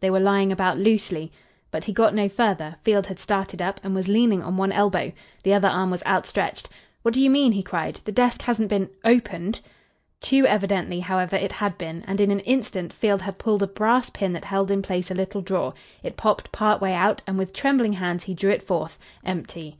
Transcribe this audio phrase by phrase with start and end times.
[0.00, 1.30] They were lying about loosely"
[1.70, 2.76] But he got no further.
[2.84, 5.12] Field had started up and was leaning on one elbow.
[5.42, 6.70] The other arm was outstretched.
[7.02, 8.00] "What do you mean?" he cried.
[8.06, 9.60] "The desk hasn't been opened?"
[10.22, 14.08] Too evidently, however, it had been, and in an instant Field had pulled a brass
[14.08, 15.74] pin that held in place a little drawer.
[16.02, 19.76] It popped part way out, and with trembling hands he drew it forth empty.